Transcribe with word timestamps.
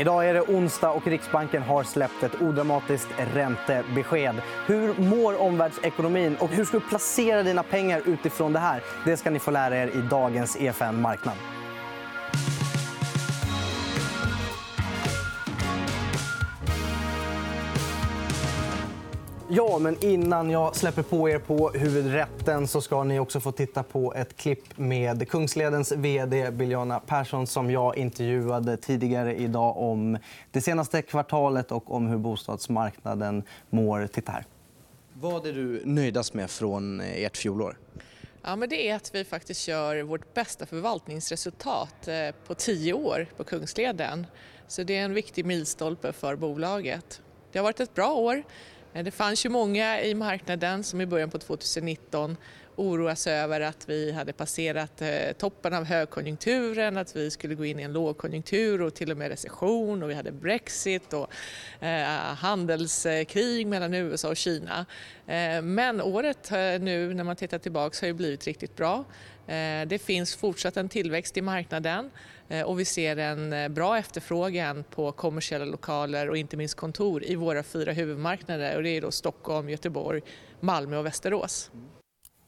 Idag 0.00 0.28
är 0.28 0.34
det 0.34 0.40
onsdag 0.40 0.90
och 0.90 1.06
Riksbanken 1.06 1.62
har 1.62 1.82
släppt 1.82 2.22
ett 2.22 2.42
odramatiskt 2.42 3.08
räntebesked. 3.34 4.34
Hur 4.66 4.94
mår 5.02 5.40
omvärldsekonomin 5.40 6.36
och 6.36 6.48
hur 6.48 6.64
ska 6.64 6.78
du 6.78 6.88
placera 6.88 7.42
dina 7.42 7.62
pengar 7.62 8.02
utifrån 8.06 8.52
det 8.52 8.58
här? 8.58 8.82
Det 9.04 9.16
ska 9.16 9.30
ni 9.30 9.38
få 9.38 9.50
lära 9.50 9.76
er 9.76 9.86
i 9.86 10.00
dagens 10.10 10.56
EFN 10.60 11.00
Marknad. 11.00 11.34
Ja, 19.52 19.78
men 19.78 20.04
innan 20.04 20.50
jag 20.50 20.76
släpper 20.76 21.02
på 21.02 21.30
er 21.30 21.38
på 21.38 21.70
huvudrätten 21.70 22.68
så 22.68 22.80
ska 22.80 23.04
ni 23.04 23.18
också 23.20 23.40
få 23.40 23.52
titta 23.52 23.82
på 23.82 24.14
ett 24.14 24.36
klipp 24.36 24.78
med 24.78 25.28
Kungsledens 25.28 25.92
vd 25.92 26.50
Biljana 26.50 27.00
Persson 27.00 27.46
som 27.46 27.70
jag 27.70 27.96
intervjuade 27.96 28.76
tidigare 28.76 29.36
idag 29.36 29.76
om 29.76 30.18
det 30.50 30.60
senaste 30.60 31.02
kvartalet 31.02 31.72
och 31.72 31.94
om 31.94 32.06
hur 32.06 32.18
bostadsmarknaden 32.18 33.42
mår. 33.70 34.06
Titta 34.06 34.32
här. 34.32 34.44
Vad 35.12 35.46
är 35.46 35.52
du 35.52 35.82
nöjdast 35.84 36.34
med 36.34 36.50
från 36.50 37.00
ert 37.00 37.36
fjolår? 37.36 37.78
Ja, 38.42 38.56
men 38.56 38.68
det 38.68 38.88
är 38.88 38.96
att 38.96 39.14
vi 39.14 39.24
faktiskt 39.24 39.60
kör 39.60 40.02
vårt 40.02 40.34
bästa 40.34 40.66
förvaltningsresultat 40.66 42.08
eh, 42.08 42.14
på 42.46 42.54
tio 42.54 42.92
år 42.92 43.26
på 43.36 43.44
Kungsleden. 43.44 44.26
Så 44.66 44.82
det 44.82 44.96
är 44.96 45.04
en 45.04 45.14
viktig 45.14 45.46
milstolpe 45.46 46.12
för 46.12 46.36
bolaget. 46.36 47.20
Det 47.52 47.58
har 47.58 47.64
varit 47.64 47.80
ett 47.80 47.94
bra 47.94 48.12
år. 48.12 48.42
Eh, 48.92 49.04
det 49.04 49.10
fanns 49.10 49.46
ju 49.46 49.48
många 49.48 50.02
i 50.02 50.14
marknaden 50.14 50.84
som 50.84 51.00
i 51.00 51.06
början 51.06 51.30
på 51.30 51.38
2019 51.38 52.36
oroa 52.76 53.16
sig 53.16 53.34
över 53.34 53.60
att 53.60 53.88
vi 53.88 54.12
hade 54.12 54.32
passerat 54.32 55.02
eh, 55.02 55.32
toppen 55.38 55.74
av 55.74 55.84
högkonjunkturen, 55.84 56.96
att 56.96 57.16
vi 57.16 57.30
skulle 57.30 57.54
gå 57.54 57.64
in 57.64 57.80
i 57.80 57.82
en 57.82 57.92
lågkonjunktur 57.92 58.82
och 58.82 58.94
till 58.94 59.10
och 59.10 59.16
med 59.16 59.28
recession 59.28 60.02
och 60.02 60.10
vi 60.10 60.14
hade 60.14 60.32
Brexit 60.32 61.12
och 61.12 61.30
eh, 61.84 62.04
handelskrig 62.34 63.66
mellan 63.66 63.94
USA 63.94 64.28
och 64.28 64.36
Kina. 64.36 64.86
Eh, 65.26 65.62
men 65.62 66.00
året 66.00 66.50
nu 66.80 67.14
när 67.14 67.24
man 67.24 67.36
tittar 67.36 67.58
tillbaka 67.58 67.96
har 68.00 68.06
ju 68.06 68.14
blivit 68.14 68.46
riktigt 68.46 68.76
bra. 68.76 69.04
Det 69.86 70.02
finns 70.02 70.36
fortsatt 70.36 70.76
en 70.76 70.88
tillväxt 70.88 71.36
i 71.36 71.42
marknaden 71.42 72.10
och 72.66 72.80
vi 72.80 72.84
ser 72.84 73.16
en 73.16 73.74
bra 73.74 73.98
efterfrågan 73.98 74.84
på 74.84 75.12
kommersiella 75.12 75.64
lokaler 75.64 76.30
och 76.30 76.36
inte 76.36 76.56
minst 76.56 76.74
kontor 76.74 77.24
i 77.24 77.34
våra 77.34 77.62
fyra 77.62 77.92
huvudmarknader. 77.92 78.76
Och 78.76 78.82
det 78.82 78.90
är 78.90 79.00
då 79.00 79.10
Stockholm, 79.10 79.68
Göteborg, 79.68 80.22
Malmö 80.60 80.96
och 80.96 81.06
Västerås. 81.06 81.70
Mm. 81.74 81.99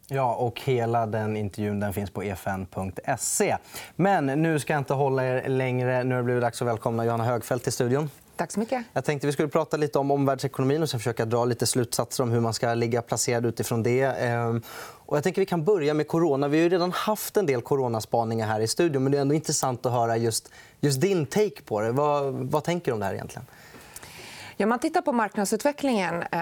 Ja, 0.08 0.34
och 0.34 0.61
hela 0.61 1.06
den 1.06 1.36
intervjun 1.36 1.81
den 1.81 1.92
finns 1.92 2.11
på 2.11 2.22
efn.se. 2.22 3.56
Men 3.97 4.27
nu 4.27 4.58
ska 4.58 4.72
jag 4.72 4.81
inte 4.81 4.95
hålla 4.95 5.25
er 5.25 5.48
längre. 5.48 6.05
Nu 6.05 6.14
har 6.14 6.22
det 6.22 6.25
blivit 6.25 6.42
dags 6.42 6.62
att 6.62 6.69
välkomna 6.69 7.05
Johanna 7.05 7.25
Högfeldt 7.25 7.64
till 7.64 7.72
studion. 7.72 8.11
Tack 8.36 8.53
så 8.53 8.61
mycket. 8.61 8.84
Jag 8.92 9.05
tänkte 9.05 9.27
vi 9.27 9.33
skulle 9.33 9.48
prata 9.48 9.77
lite 9.77 9.98
om 9.98 10.11
omvärldsekonomin 10.11 10.83
och 10.83 10.91
sen 10.91 11.00
försöka 11.00 11.25
dra 11.25 11.45
lite 11.45 11.67
slutsatser 11.67 12.23
om 12.23 12.30
hur 12.30 12.41
man 12.41 12.55
ska 12.55 12.75
ligga 12.75 13.03
placerad 13.03 13.47
utifrån 13.47 13.83
det. 13.83 14.03
Ehm, 14.03 14.62
och 15.06 15.17
jag 15.17 15.25
tänker 15.25 15.42
vi 15.42 15.47
kan 15.47 15.64
börja 15.64 15.95
med 15.95 16.08
corona. 16.08 16.48
Vi 16.48 16.62
har 16.62 16.70
redan 16.70 16.92
haft 16.92 17.36
en 17.36 17.47
del 17.47 17.62
coronaspaningar 17.62 18.47
här 18.47 18.61
i 18.61 18.69
studion. 18.69 19.03
Men 19.03 19.12
det 19.12 19.19
är 19.19 19.23
ändå 19.23 19.34
intressant 19.34 19.86
att 19.86 19.92
höra 19.92 20.17
just, 20.17 20.50
just 20.80 21.00
din 21.00 21.27
take 21.27 21.62
på 21.64 21.80
det. 21.80 21.92
Vad, 21.92 22.33
vad 22.34 22.64
tänker 22.64 22.86
du 22.86 22.92
om 22.92 23.00
det 23.00 23.06
här 23.06 23.14
egentligen? 23.14 23.47
Ja, 24.62 24.66
man 24.66 24.78
tittar 24.78 25.02
på 25.02 25.12
marknadsutvecklingen 25.12 26.22
eh, 26.22 26.41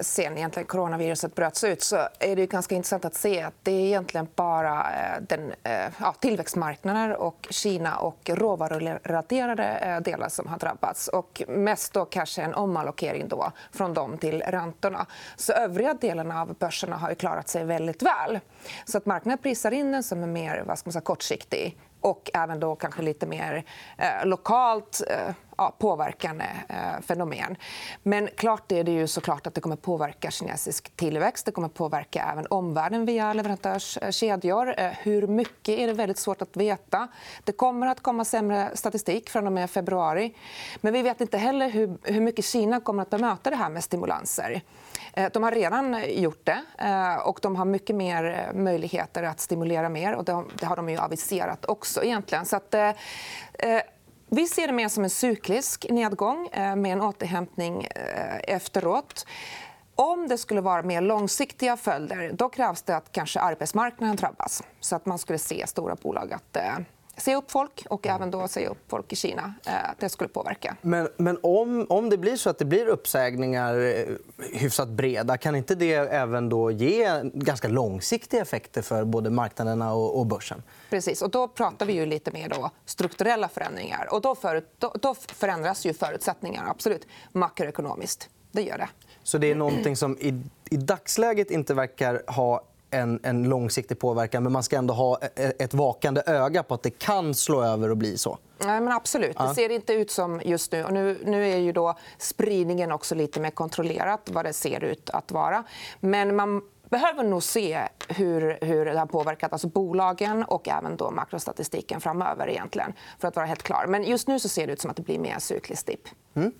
sen 0.00 0.38
egentligen 0.38 0.66
coronaviruset 0.66 1.34
bröts 1.34 1.64
ut 1.64 1.82
så 1.82 1.96
är 2.18 2.36
det 2.36 2.46
ganska 2.46 2.74
intressant 2.74 3.04
att 3.04 3.14
se 3.14 3.42
att 3.42 3.54
det 3.62 3.70
är 3.72 3.86
egentligen 3.86 4.28
bara 4.34 4.80
eh, 4.80 5.22
den, 5.28 5.52
eh, 5.62 5.92
ja, 6.00 6.14
tillväxtmarknader 6.20 7.16
och 7.16 7.46
Kina 7.50 7.96
och 7.96 8.30
råvarurelaterade 8.34 9.64
eh, 9.64 10.00
delar 10.00 10.28
som 10.28 10.46
har 10.46 10.58
drabbats. 10.58 11.08
Och 11.08 11.42
mest 11.48 11.92
då 11.92 12.04
kanske 12.04 12.42
en 12.42 12.54
omallokering 12.54 13.28
då 13.28 13.52
från 13.72 13.94
dem 13.94 14.18
till 14.18 14.42
räntorna. 14.42 15.06
Så 15.36 15.52
övriga 15.52 15.94
delarna 15.94 16.42
av 16.42 16.54
börserna 16.54 16.96
har 16.96 17.14
klarat 17.14 17.48
sig 17.48 17.64
väldigt 17.64 18.02
väl. 18.02 18.40
Så 18.84 18.98
att 18.98 19.06
marknaden 19.06 19.38
prisar 19.38 19.70
in 19.70 19.92
den 19.92 20.02
som 20.02 20.22
är 20.22 20.26
mer 20.26 20.64
vad 20.66 20.78
ska 20.78 20.88
man 20.88 20.92
säga, 20.92 21.02
kortsiktig 21.02 21.78
och 22.00 22.30
även 22.34 22.60
då 22.60 22.76
kanske 22.76 23.02
lite 23.02 23.26
mer 23.26 23.64
eh, 23.98 24.26
lokalt 24.26 25.02
eh, 25.10 25.34
ja, 25.56 25.76
påverkande 25.78 26.44
eh, 26.68 27.00
fenomen. 27.02 27.56
Men 28.02 28.28
klart 28.36 28.72
är 28.72 28.84
det 28.84 28.92
ju 28.92 29.06
såklart 29.06 29.46
att 29.46 29.54
det 29.54 29.60
kommer 29.60 29.76
påverka 29.76 30.30
kinesisk 30.30 30.96
tillväxt. 30.96 31.46
Det 31.46 31.52
kommer 31.52 31.68
påverka 31.68 32.28
även 32.32 32.46
omvärlden 32.50 33.06
via 33.06 33.32
leverantörskedjor. 33.32 34.80
Eh, 34.80 34.90
hur 35.02 35.26
mycket 35.26 35.78
är 35.78 35.86
det 35.86 35.92
väldigt 35.92 36.18
svårt 36.18 36.42
att 36.42 36.56
veta. 36.56 37.08
Det 37.44 37.52
kommer 37.52 37.86
att 37.86 38.02
komma 38.02 38.24
sämre 38.24 38.70
statistik 38.74 39.30
från 39.30 39.46
och 39.46 39.52
med 39.52 39.70
februari. 39.70 40.34
Men 40.80 40.92
vi 40.92 41.02
vet 41.02 41.20
inte 41.20 41.38
heller 41.38 41.68
hur, 41.68 41.98
hur 42.02 42.20
mycket 42.20 42.44
Kina 42.44 42.80
kommer 42.80 43.02
att 43.02 43.10
bemöta 43.10 43.50
det 43.50 43.56
här 43.56 43.68
med 43.68 43.84
stimulanser. 43.84 44.62
Eh, 45.12 45.30
de 45.32 45.42
har 45.42 45.52
redan 45.52 46.02
gjort 46.08 46.44
det 46.44 46.62
eh, 46.78 47.16
och 47.16 47.38
de 47.42 47.56
har 47.56 47.64
mycket 47.64 47.96
mer 47.96 48.24
eh, 48.24 48.58
möjligheter 48.58 49.22
att 49.22 49.40
stimulera 49.40 49.88
mer. 49.88 50.14
Och 50.14 50.24
det 50.24 50.66
har 50.66 50.76
de 50.76 50.88
ju 50.88 50.98
aviserat 50.98 51.64
också. 51.64 52.04
egentligen. 52.04 52.46
Så 52.46 52.56
att, 52.56 52.74
eh, 52.74 52.88
eh 53.52 53.80
vi 54.36 54.46
ser 54.46 54.66
det 54.66 54.72
mer 54.72 54.88
som 54.88 55.04
en 55.04 55.10
cyklisk 55.10 55.86
nedgång 55.90 56.48
eh, 56.52 56.76
med 56.76 56.92
en 56.92 57.00
återhämtning 57.00 57.84
eh, 57.84 58.54
efteråt. 58.54 59.26
Om 59.94 60.28
det 60.28 60.38
skulle 60.38 60.60
vara 60.60 60.82
mer 60.82 61.00
långsiktiga 61.00 61.76
följder 61.76 62.32
då 62.32 62.48
krävs 62.48 62.82
det 62.82 62.96
att 62.96 63.12
kanske 63.12 63.40
arbetsmarknaden 63.40 64.16
drabbas. 64.16 64.62
Så 64.80 64.96
att 64.96 65.06
man 65.06 65.18
skulle 65.18 65.38
se 65.38 65.66
stora 65.66 65.94
bolag 65.94 66.32
att 66.32 66.56
eh, 66.56 66.78
säga 67.16 67.36
upp 67.36 67.50
folk 67.50 67.86
och 67.90 68.06
även 68.06 68.30
då 68.30 68.48
säga 68.48 68.68
upp 68.68 68.84
folk 68.88 69.12
i 69.12 69.16
Kina. 69.16 69.54
Eh, 69.66 69.72
det 69.98 70.08
skulle 70.08 70.28
påverka. 70.28 70.76
Men, 70.80 71.08
men 71.16 71.38
om, 71.42 71.86
om 71.88 72.10
det 72.10 72.18
blir 72.18 72.36
så 72.36 72.50
att 72.50 72.58
det 72.58 72.64
blir 72.64 72.86
uppsägningar 72.86 73.78
eh, 73.78 74.06
hyfsat 74.52 74.88
breda 74.88 75.36
kan 75.36 75.56
inte 75.56 75.74
det 75.74 75.94
även 75.94 76.48
då 76.48 76.70
ge 76.70 77.20
ganska 77.34 77.68
långsiktiga 77.68 78.42
effekter 78.42 78.82
för 78.82 79.04
både 79.04 79.30
marknaderna 79.30 79.94
och, 79.94 80.18
och 80.18 80.26
börsen? 80.26 80.62
Precis. 80.90 81.22
Och 81.22 81.30
då 81.30 81.48
pratar 81.48 81.86
vi 81.86 81.92
ju 81.92 82.06
lite 82.06 82.30
mer 82.30 82.48
då 82.48 82.70
strukturella 82.84 83.48
förändringar. 83.48 84.08
Och 84.10 84.20
då, 84.20 84.34
för, 84.34 84.64
då, 84.78 84.94
då 85.02 85.14
förändras 85.14 85.86
ju 85.86 85.94
förutsättningarna 85.94 86.70
absolut 86.70 87.06
makroekonomiskt. 87.32 88.28
Det 88.52 88.62
gör 88.62 88.78
det. 88.78 88.88
Så 89.22 89.38
det 89.38 89.50
är 89.50 89.54
någonting 89.54 89.96
som 89.96 90.18
i, 90.18 90.42
i 90.70 90.76
dagsläget 90.76 91.50
inte 91.50 91.74
verkar 91.74 92.22
ha 92.26 92.62
en, 92.90 93.20
en 93.22 93.48
långsiktig 93.48 93.98
påverkan 93.98 94.42
men 94.42 94.52
man 94.52 94.62
ska 94.62 94.76
ändå 94.76 94.94
ha 94.94 95.18
e, 95.22 95.28
e, 95.36 95.52
ett 95.58 95.74
vakande 95.74 96.22
öga 96.26 96.62
på 96.62 96.74
att 96.74 96.82
det 96.82 96.98
kan 96.98 97.34
slå 97.34 97.62
över 97.62 97.90
och 97.90 97.96
bli 97.96 98.18
så. 98.18 98.38
Nej, 98.58 98.80
men 98.80 98.92
absolut. 98.92 99.36
Det 99.38 99.54
ser 99.54 99.68
inte 99.70 99.92
ut 99.92 100.10
som 100.10 100.40
just 100.44 100.72
nu. 100.72 100.84
Och 100.84 100.92
nu, 100.92 101.18
nu 101.24 101.48
är 101.48 101.56
ju 101.56 101.72
då 101.72 101.94
spridningen 102.18 102.92
också 102.92 103.14
lite 103.14 103.40
mer 103.40 103.50
kontrollerat 103.50 104.30
vad 104.32 104.44
det 104.44 104.52
ser 104.52 104.84
ut 104.84 105.10
att 105.10 105.32
vara. 105.32 105.64
Men 106.00 106.36
man 106.36 106.62
behöver 106.90 107.24
nog 107.24 107.42
se 107.42 107.88
hur, 108.08 108.58
hur 108.60 108.84
det 108.84 108.98
har 108.98 109.06
påverkat 109.06 109.52
alltså 109.52 109.68
bolagen 109.68 110.44
och 110.44 110.68
även 110.68 110.96
då 110.96 111.10
makrostatistiken 111.10 112.00
framöver. 112.00 112.48
egentligen, 112.48 112.92
för 113.18 113.28
att 113.28 113.36
vara 113.36 113.46
helt 113.46 113.62
klar. 113.62 113.86
Men 113.88 114.04
just 114.04 114.28
nu 114.28 114.40
så 114.40 114.48
ser 114.48 114.66
det 114.66 114.72
ut 114.72 114.80
som 114.80 114.90
att 114.90 114.96
det 114.96 115.02
blir 115.02 115.18
mer 115.18 115.38
cykliskt 115.38 115.86
dipp. 115.86 116.08
Mm. 116.34 116.52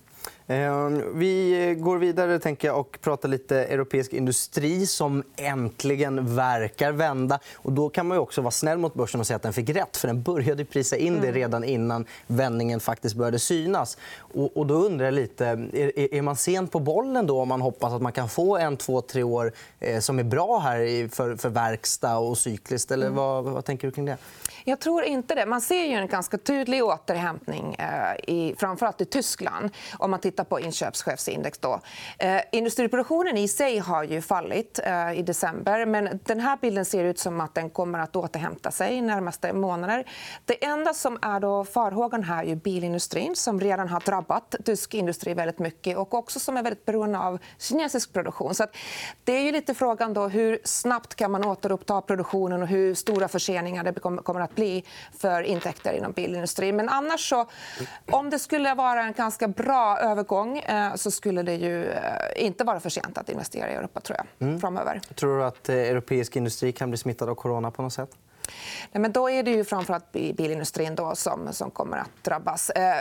Ehm, 0.47 1.19
vi 1.19 1.75
går 1.79 1.97
vidare 1.97 2.39
tänker 2.39 2.67
jag, 2.67 2.79
och 2.79 2.97
pratar 3.01 3.29
lite 3.29 3.63
europeisk 3.65 4.13
industri 4.13 4.87
som 4.87 5.23
äntligen 5.35 6.35
verkar 6.35 6.91
vända. 6.91 7.39
Och 7.55 7.71
då 7.71 7.89
kan 7.89 8.07
man 8.07 8.17
också 8.17 8.41
vara 8.41 8.51
snäll 8.51 8.77
mot 8.77 8.93
börsen 8.93 9.19
och 9.19 9.27
säga 9.27 9.35
att 9.35 9.43
den 9.43 9.53
fick 9.53 9.69
rätt. 9.69 9.97
för 9.97 10.07
Den 10.07 10.21
började 10.21 10.65
prisa 10.65 10.97
in 10.97 11.13
det 11.13 11.27
mm. 11.27 11.33
redan 11.33 11.63
innan 11.63 12.05
vändningen 12.27 12.79
faktiskt 12.79 13.15
började 13.15 13.39
synas. 13.39 13.97
Och, 14.55 14.67
då 14.67 14.73
undrar 14.73 15.05
jag 15.05 15.13
lite, 15.13 15.45
är, 15.45 16.21
man 16.21 16.35
sen 16.35 16.67
på 16.67 16.79
bollen 16.79 17.27
då 17.27 17.41
om 17.41 17.47
man 17.47 17.61
hoppas 17.61 17.93
att 17.93 18.01
man 18.01 18.11
kan 18.11 18.29
få 18.29 18.57
en, 18.57 18.77
två, 18.77 19.01
tre 19.01 19.23
år 19.23 19.51
eh, 19.79 19.99
som 19.99 20.19
är 20.19 20.23
bra 20.23 20.59
här 20.59 21.07
för, 21.15 21.35
för 21.35 21.49
verkstad 21.49 22.17
och 22.17 22.37
cykliskt? 22.37 22.91
Eller 22.91 23.05
mm. 23.05 23.17
vad, 23.17 23.43
vad 23.43 23.65
tänker 23.65 23.87
du 23.87 23.91
kring 23.91 24.05
det? 24.05 24.17
Jag 24.63 24.79
tror 24.79 25.03
inte 25.03 25.35
det. 25.35 25.45
Man 25.45 25.61
ser 25.61 25.83
ju 25.83 25.93
en 25.93 26.07
ganska 26.07 26.37
tydlig 26.37 26.83
återhämtning 26.83 27.75
eh, 27.79 28.33
i, 28.33 28.55
framförallt 28.57 29.01
i 29.01 29.05
Tyskland 29.05 29.69
om 29.97 30.11
man 30.11 30.19
tittar 30.19 30.36
på 30.43 30.59
inköpschefsindex. 30.59 31.57
Då. 31.57 31.81
Eh, 32.19 32.41
industriproduktionen 32.51 33.37
i 33.37 33.47
sig 33.47 33.79
har 33.79 34.03
ju 34.03 34.21
fallit 34.21 34.79
eh, 34.83 35.19
i 35.19 35.21
december. 35.21 35.85
Men 35.85 36.19
den 36.25 36.39
här 36.39 36.57
bilden 36.61 36.85
ser 36.85 37.03
ut 37.03 37.19
som 37.19 37.41
att 37.41 37.55
den 37.55 37.69
kommer 37.69 37.99
att 37.99 38.15
återhämta 38.15 38.71
sig 38.71 39.01
närmaste 39.01 39.53
månader. 39.53 40.05
Det 40.45 40.65
enda 40.65 40.93
som 40.93 41.19
är 41.21 41.39
då 41.39 41.65
farhågan 41.65 42.23
här 42.23 42.45
är 42.45 42.55
bilindustrin 42.55 43.35
som 43.35 43.59
redan 43.59 43.87
har 43.87 43.99
drabbat 43.99 44.55
tysk 44.65 44.93
industri 44.93 45.33
väldigt 45.33 45.59
mycket 45.59 45.97
och 45.97 46.13
också 46.13 46.39
som 46.39 46.57
är 46.57 46.63
väldigt 46.63 46.85
beroende 46.85 47.19
av 47.19 47.39
kinesisk 47.57 48.13
produktion. 48.13 48.55
Så 48.55 48.65
det 49.23 49.31
är 49.31 49.41
ju 49.41 49.51
lite 49.51 49.73
frågan 49.73 50.13
då 50.13 50.27
hur 50.27 50.59
snabbt 50.63 51.15
kan 51.15 51.31
man 51.31 51.45
återuppta 51.45 52.01
produktionen 52.01 52.61
och 52.61 52.67
hur 52.67 52.95
stora 52.95 53.27
förseningar 53.27 53.83
det 53.83 53.99
kommer 53.99 54.41
att 54.41 54.55
bli 54.55 54.83
för 55.19 55.41
intäkter 55.41 55.93
inom 55.93 56.11
bilindustrin. 56.11 56.75
Men 56.75 56.89
annars 56.89 57.29
så, 57.29 57.47
om 58.11 58.29
det 58.29 58.39
skulle 58.39 58.73
vara 58.73 59.03
en 59.03 59.13
ganska 59.13 59.47
bra 59.47 59.97
övergång 59.97 60.26
eh, 60.31 60.95
så 60.95 61.11
skulle 61.11 61.43
det 61.43 61.55
ju 61.55 61.85
eh, 61.85 62.01
inte 62.35 62.63
vara 62.63 62.79
för 62.79 62.89
sent 62.89 63.17
att 63.17 63.29
investera 63.29 63.71
i 63.71 63.75
Europa 63.75 63.99
tror 63.99 64.17
jag, 64.17 64.47
mm. 64.47 64.59
framöver. 64.59 65.01
Tror 65.15 65.37
du 65.37 65.43
att 65.43 65.69
eh, 65.69 65.75
europeisk 65.75 66.35
industri 66.35 66.71
kan 66.71 66.89
bli 66.89 66.97
smittad 66.97 67.29
av 67.29 67.35
corona 67.35 67.71
på 67.71 67.81
något 67.81 67.93
sätt? 67.93 68.09
Nej, 68.91 69.01
men 69.01 69.11
då 69.11 69.29
är 69.29 69.43
det 69.43 69.51
ju 69.51 69.63
framförallt 69.63 70.11
bilindustrin 70.11 70.95
då 70.95 71.15
som, 71.15 71.53
som 71.53 71.71
kommer 71.71 71.97
att 71.97 72.23
drabbas. 72.23 72.69
Eh, 72.69 72.95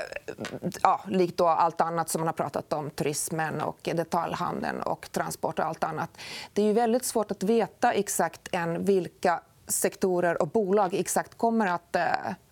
ja, 0.82 1.00
likt 1.06 1.36
då 1.36 1.46
allt 1.46 1.80
annat 1.80 2.08
som 2.08 2.20
man 2.20 2.28
har 2.28 2.32
pratat 2.32 2.72
om, 2.72 2.90
turismen, 2.90 3.60
och 3.60 3.78
detaljhandeln 3.82 4.82
och 4.82 5.12
transport 5.12 5.58
och 5.58 5.64
allt 5.64 5.84
annat. 5.84 6.10
Det 6.52 6.62
är 6.62 6.66
ju 6.66 6.72
väldigt 6.72 7.04
svårt 7.04 7.30
att 7.30 7.42
veta 7.42 7.92
exakt 7.92 8.48
än 8.52 8.84
vilka 8.84 9.40
sektorer 9.68 10.42
och 10.42 10.48
bolag 10.48 10.94
exakt 10.94 11.38
kommer 11.38 11.66
att 11.66 11.96
eh, 11.96 12.02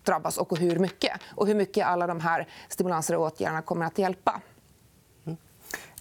drabbas 0.03 0.37
och 0.37 0.57
hur 0.57 0.79
mycket. 0.79 1.11
Och 1.35 1.47
hur 1.47 1.55
mycket 1.55 1.87
alla 1.87 2.07
de 2.07 2.19
här 2.19 2.47
stimulanser 2.69 3.15
och 3.15 3.21
åtgärderna 3.21 3.61
kommer 3.61 3.85
att 3.85 3.97
hjälpa. 3.97 4.41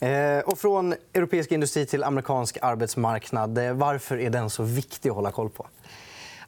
Eh, 0.00 0.38
och 0.38 0.58
från 0.58 0.94
europeisk 1.12 1.52
industri 1.52 1.86
till 1.86 2.04
amerikansk 2.04 2.58
arbetsmarknad. 2.62 3.58
Eh, 3.58 3.72
varför 3.72 4.18
är 4.18 4.30
den 4.30 4.50
så 4.50 4.62
viktig 4.62 5.08
att 5.08 5.14
hålla 5.14 5.32
koll 5.32 5.50
på? 5.50 5.66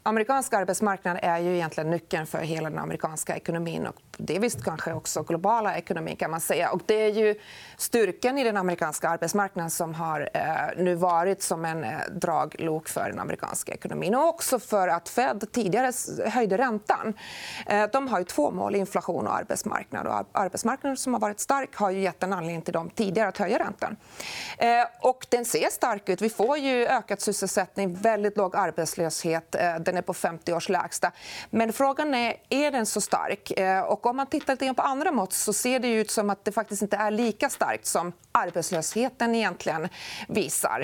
Amerikansk 0.07 0.53
arbetsmarknad 0.53 1.19
är 1.23 1.39
ju 1.39 1.55
egentligen 1.55 1.91
nyckeln 1.91 2.27
för 2.27 2.39
hela 2.39 2.71
den 2.71 2.79
amerikanska 2.79 3.37
ekonomin 3.37 3.87
och 3.87 3.97
det 4.17 4.39
visst 4.39 4.65
kanske 4.65 4.93
också 4.93 5.23
globala 5.23 5.77
ekonomin. 5.77 6.17
kan 6.17 6.31
man 6.31 6.41
säga. 6.41 6.71
Och 6.71 6.81
det 6.87 6.95
är 6.95 7.13
ju 7.13 7.35
styrkan 7.77 8.39
i 8.39 8.45
den 8.45 8.57
amerikanska 8.57 9.09
arbetsmarknaden 9.09 9.71
som 9.71 9.95
har 9.95 10.31
eh, 10.35 10.43
nu 10.77 10.95
varit 10.95 11.43
som 11.43 11.65
en 11.65 11.85
eh, 11.85 11.91
draglok 12.11 12.89
för 12.89 13.09
den 13.11 13.19
amerikanska 13.19 13.73
ekonomin. 13.73 14.15
Och 14.15 14.29
också 14.29 14.59
för 14.59 14.89
att 14.89 15.09
Fed 15.09 15.53
tidigare 15.53 15.93
höjde 16.31 16.59
räntan. 16.59 17.15
Eh, 17.67 17.85
de 17.93 18.09
har 18.09 18.19
ju 18.19 18.25
två 18.25 18.51
mål, 18.51 18.77
inflation 18.77 19.27
och 19.27 19.35
arbetsmarknad. 19.35 20.07
Och 20.07 20.25
arbetsmarknaden 20.33 20.97
som 20.97 21.13
har 21.15 21.21
varit 21.21 21.41
stark 21.41 21.77
har 21.77 21.91
ju 21.91 22.01
gett 22.01 22.23
en 22.23 22.33
anledning 22.33 22.63
till 22.63 22.75
dem 22.75 22.91
tidigare 22.91 23.29
att 23.29 23.39
höja 23.39 23.59
räntan. 23.59 23.97
Eh, 24.59 24.69
och 25.01 25.27
den 25.29 25.45
ser 25.45 25.71
stark 25.71 26.09
ut. 26.09 26.23
Vi 26.23 26.31
får 26.31 26.59
ju 26.59 26.87
ökad 26.87 27.21
sysselsättning, 27.21 27.95
väldigt 27.95 28.37
låg 28.37 28.57
arbetslöshet. 28.57 29.55
Eh, 29.55 29.79
den 29.97 30.03
är 30.03 30.07
på 30.07 30.15
50 30.15 30.53
års 30.53 30.69
lägsta. 30.69 31.13
Men 31.51 31.73
frågan 31.73 32.15
är, 32.15 32.37
är 32.49 32.71
den 32.71 32.87
så 32.87 33.01
stark? 33.01 33.51
Eh, 33.51 33.81
och 33.81 34.07
om 34.07 34.17
man 34.17 34.27
tittar 34.27 34.53
lite 34.53 34.75
på 34.75 34.83
andra 34.83 35.13
mått 35.13 35.33
så 35.33 35.53
ser 35.53 35.81
det 35.81 35.89
ut 35.89 36.11
som 36.11 36.31
att 36.31 36.45
det 36.45 36.53
faktiskt 36.53 36.83
inte 36.83 36.97
är 36.97 37.11
lika 37.11 37.49
starkt 37.49 37.87
som 37.87 38.13
arbetslösheten 38.33 39.35
egentligen 39.35 39.89
visar. 40.29 40.81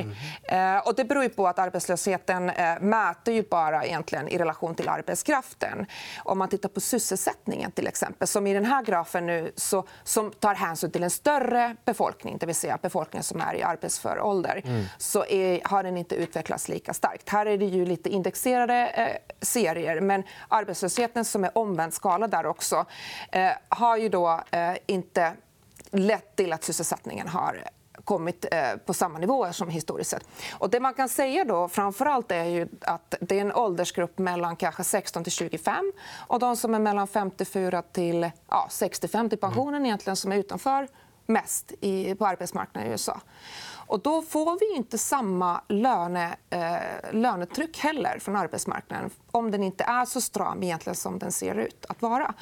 Mm. 0.48 0.80
och 0.84 0.94
det 0.94 1.04
beror 1.04 1.28
på 1.28 1.48
att 1.48 1.58
arbetslösheten 1.58 2.50
eh, 2.50 2.80
mäter 2.80 3.34
ju 3.34 3.42
bara 3.42 3.84
egentligen 3.84 4.28
i 4.28 4.38
relation 4.38 4.74
till 4.74 4.88
arbetskraften. 4.88 5.86
Om 6.24 6.38
man 6.38 6.48
tittar 6.48 6.68
på 6.68 6.80
sysselsättningen, 6.80 7.72
till 7.72 7.86
exempel, 7.86 8.28
som 8.28 8.46
i 8.46 8.54
den 8.54 8.64
här 8.64 8.82
grafen 8.82 9.26
nu 9.26 9.52
så, 9.56 9.86
som 10.04 10.30
tar 10.30 10.54
hänsyn 10.54 10.90
till 10.90 11.02
en 11.02 11.10
större 11.10 11.76
befolkning, 11.84 12.36
det 12.40 12.46
vill 12.46 12.54
säga 12.54 12.78
befolkningen 12.82 13.24
som 13.24 13.40
är 13.40 13.54
i 13.54 13.62
arbetsför 13.62 14.20
ålder, 14.20 14.62
mm. 14.64 14.84
så 14.98 15.24
är, 15.24 15.60
har 15.64 15.82
den 15.82 15.96
inte 15.96 16.14
utvecklats 16.14 16.68
lika 16.68 16.94
starkt. 16.94 17.28
Här 17.28 17.46
är 17.46 17.58
det 17.58 17.64
ju 17.64 17.86
lite 17.86 18.08
indexerade 18.08 18.86
eh, 18.86 19.01
serier, 19.40 20.00
men 20.00 20.22
arbetslösheten 20.48 21.24
som 21.24 21.44
är 21.44 21.58
omvänd 21.58 21.94
skala 21.94 22.28
där 22.28 22.46
också 22.46 22.84
eh, 23.32 23.50
har 23.68 23.96
ju 23.96 24.08
då 24.08 24.40
eh, 24.50 24.74
inte 24.86 25.32
lett 25.90 26.36
till 26.36 26.52
att 26.52 26.64
sysselsättningen 26.64 27.28
har 27.28 27.64
kommit 28.04 28.46
eh, 28.50 28.76
på 28.86 28.94
samma 28.94 29.18
nivåer 29.18 29.52
som 29.52 29.68
historiskt 29.68 30.10
sett. 30.10 30.26
Och 30.52 30.70
det 30.70 30.80
man 30.80 30.94
kan 30.94 31.08
säga 31.08 31.44
då 31.44 31.68
framförallt 31.68 32.32
är 32.32 32.44
ju 32.44 32.68
att 32.80 33.14
det 33.20 33.36
är 33.36 33.40
en 33.40 33.52
åldersgrupp 33.52 34.18
mellan 34.18 34.56
kanske 34.56 34.84
16 34.84 35.24
till 35.24 35.32
25 35.32 35.92
och 36.26 36.38
de 36.38 36.56
som 36.56 36.74
är 36.74 36.78
mellan 36.78 37.06
54 37.06 37.82
till 37.82 38.30
ja, 38.48 38.66
65 38.70 39.28
till 39.28 39.38
pensionen 39.38 39.74
mm. 39.74 39.86
egentligen 39.86 40.16
som 40.16 40.32
är 40.32 40.36
utanför 40.36 40.88
mest 41.26 41.72
i, 41.80 42.14
på 42.14 42.26
arbetsmarknaden 42.26 42.88
i 42.88 42.92
USA. 42.92 43.20
Och 43.86 44.00
då 44.00 44.22
får 44.22 44.58
vi 44.60 44.76
inte 44.76 44.98
samma 44.98 45.60
löne, 45.68 46.36
eh, 46.50 47.12
lönetryck 47.12 47.78
heller 47.78 48.18
från 48.18 48.36
arbetsmarknaden 48.36 49.10
om 49.30 49.50
den 49.50 49.62
inte 49.62 49.84
är 49.84 50.04
så 50.04 50.20
stram 50.20 50.62
egentligen 50.62 50.96
som 50.96 51.18
den 51.18 51.32
ser 51.32 51.54
ut 51.54 51.86
att 51.88 52.02
vara. 52.02 52.34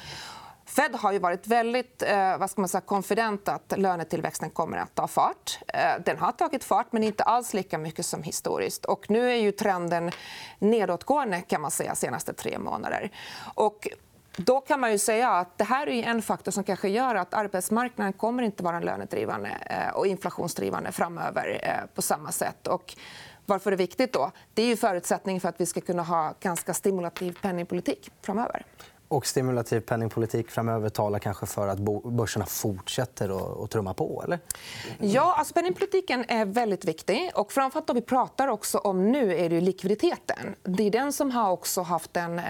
Fed 0.65 0.95
har 0.95 1.11
ju 1.11 1.19
varit 1.19 1.47
väldigt 1.47 2.03
eh, 2.03 2.37
vad 2.37 2.49
ska 2.49 2.61
man 2.61 2.69
säga, 2.69 2.81
konfident 2.81 3.47
att 3.47 3.73
lönetillväxten 3.77 4.49
kommer 4.49 4.77
att 4.77 4.95
ta 4.95 5.07
fart. 5.07 5.59
Eh, 5.67 6.03
den 6.05 6.17
har 6.17 6.31
tagit 6.31 6.63
fart, 6.63 6.87
men 6.91 7.03
inte 7.03 7.23
alls 7.23 7.53
lika 7.53 7.77
mycket 7.77 8.05
som 8.05 8.23
historiskt. 8.23 8.85
Och 8.85 9.09
nu 9.09 9.31
är 9.31 9.35
ju 9.35 9.51
trenden 9.51 10.11
nedåtgående 10.59 11.41
kan 11.41 11.61
man 11.61 11.71
säga 11.71 11.89
de 11.89 11.95
senaste 11.95 12.33
tre 12.33 12.59
månaderna. 12.59 13.09
Och 13.53 13.87
då 14.37 14.61
kan 14.61 14.79
man 14.79 14.91
ju 14.91 14.97
säga 14.97 15.29
att 15.29 15.57
det 15.57 15.63
här 15.63 15.89
är 15.89 16.03
en 16.03 16.21
faktor 16.21 16.51
som 16.51 16.63
kanske 16.63 16.89
gör 16.89 17.15
att 17.15 17.33
arbetsmarknaden 17.33 18.13
kommer 18.13 18.43
inte 18.43 18.63
vara 18.63 18.79
lönedrivande 18.79 19.49
eh, 19.69 19.95
och 19.95 20.07
inflationsdrivande 20.07 20.91
framöver 20.91 21.59
eh, 21.63 21.95
på 21.95 22.01
samma 22.01 22.31
sätt. 22.31 22.67
Och 22.67 22.95
varför 23.45 23.71
det 23.71 23.75
är 23.75 23.77
viktigt 23.77 24.13
då? 24.13 24.31
Det 24.53 24.61
är 24.61 24.67
ju 24.67 24.75
förutsättningen 24.75 25.41
för 25.41 25.49
att 25.49 25.61
vi 25.61 25.65
ska 25.65 25.81
kunna 25.81 26.03
ha 26.03 26.33
ganska 26.39 26.73
stimulativ 26.73 27.37
penningpolitik 27.41 28.11
framöver 28.21 28.65
och 29.11 29.25
stimulativ 29.25 29.79
penningpolitik 29.79 30.51
framöver 30.51 30.89
talar 30.89 31.19
kanske 31.19 31.45
för 31.45 31.67
att 31.67 31.79
börserna 32.03 32.45
fortsätter 32.45 33.63
att 33.63 33.71
trumma 33.71 33.93
på? 33.93 34.21
Eller? 34.25 34.39
Ja, 34.99 35.35
alltså 35.37 35.53
penningpolitiken 35.53 36.25
är 36.27 36.45
väldigt 36.45 36.85
viktig. 36.85 37.31
Och 37.35 37.51
framförallt 37.51 37.89
om 37.89 37.95
vi 37.95 38.01
pratar 38.01 38.47
också 38.47 38.77
om 38.77 39.11
nu 39.11 39.35
är 39.35 39.49
det 39.49 39.61
likviditeten. 39.61 40.55
Det 40.63 40.83
är 40.83 40.91
den 40.91 41.13
som 41.13 41.31
har 41.31 41.51
också 41.51 41.81
haft 41.81 42.17
en, 42.17 42.39
eh, 42.39 42.45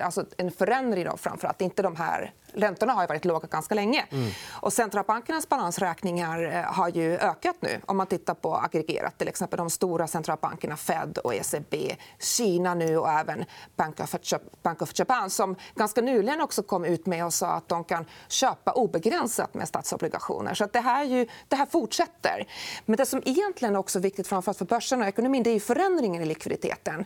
alltså 0.00 0.24
en 0.36 0.50
förändring. 0.50 1.04
Då, 1.04 1.16
framförallt. 1.16 1.60
Inte 1.60 1.82
de 1.82 1.96
här 1.96 2.32
räntorna 2.56 2.92
har 2.92 3.08
varit 3.08 3.24
låga 3.24 3.48
ganska 3.48 3.74
länge. 3.74 4.04
Mm. 4.10 4.30
Och 4.52 4.72
centralbankernas 4.72 5.48
balansräkningar 5.48 6.52
eh, 6.52 6.62
har 6.62 6.88
ju 6.88 7.18
ökat 7.18 7.56
nu. 7.60 7.80
Om 7.86 7.96
man 7.96 8.06
tittar 8.06 8.34
på 8.34 8.56
aggregerat. 8.56 9.18
Till 9.18 9.28
exempel 9.28 9.56
de 9.56 9.70
stora 9.70 10.06
centralbankerna 10.06 10.76
Fed 10.76 11.18
och 11.18 11.34
ECB, 11.34 11.96
Kina 12.18 12.74
nu 12.74 12.98
och 12.98 13.10
även 13.10 13.44
Bank 13.76 14.00
of, 14.00 14.14
Bank 14.62 14.82
of 14.82 14.98
Japan 14.98 15.30
som 15.30 15.56
ganska 15.74 16.00
nyligen 16.00 16.40
också 16.40 16.62
kom 16.62 16.84
ut 16.84 17.06
med 17.06 17.24
och 17.24 17.34
sa 17.34 17.48
att 17.48 17.68
de 17.68 17.84
kan 17.84 18.04
köpa 18.28 18.72
obegränsat 18.72 19.54
med 19.54 19.68
statsobligationer. 19.68 20.54
Så 20.54 20.66
det, 20.72 20.80
här 20.80 21.04
ju, 21.04 21.26
det 21.48 21.56
här 21.56 21.66
fortsätter. 21.66 22.46
Men 22.84 22.96
det 22.96 23.06
som 23.06 23.22
egentligen 23.24 23.76
också 23.76 23.98
är 23.98 24.02
viktigt 24.02 24.28
framförallt 24.28 24.58
för 24.58 24.64
börsen 24.64 25.02
och 25.02 25.08
ekonomin 25.08 25.42
det 25.42 25.50
är 25.50 25.60
förändringen 25.60 26.22
i 26.22 26.26
likviditeten. 26.26 27.04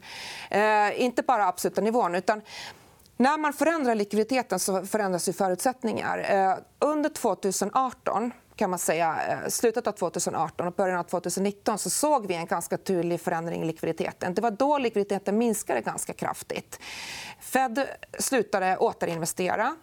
Eh, 0.50 1.02
inte 1.02 1.22
bara 1.22 1.46
absoluta 1.48 1.80
nivån. 1.80 2.14
utan 2.14 2.42
när 3.20 3.38
man 3.38 3.52
förändrar 3.52 3.94
likviditeten 3.94 4.58
så 4.58 4.86
förändras 4.86 5.28
ju 5.28 5.32
förutsättningar. 5.32 6.18
Eh, 6.30 6.56
under 6.78 7.10
2018 7.10 8.32
kan 8.60 8.70
man 8.70 8.78
säga, 8.78 9.18
eh, 9.28 9.48
slutet 9.48 9.86
av 9.86 9.92
2018 9.92 10.66
och 10.66 10.72
början 10.72 10.98
av 10.98 11.04
2019 11.04 11.78
så 11.78 11.90
såg 11.90 12.26
vi 12.26 12.34
en 12.34 12.46
ganska 12.46 12.76
tydlig 12.78 13.20
förändring 13.20 13.62
i 13.62 13.64
likviditeten. 13.64 14.34
Det 14.34 14.42
var 14.42 14.50
då 14.50 14.78
likviditeten 14.78 15.38
minskade 15.38 15.80
ganska 15.80 16.12
kraftigt. 16.12 16.80
Fed 17.40 17.86
slutade 18.18 18.76
återinvestera. 18.76 19.76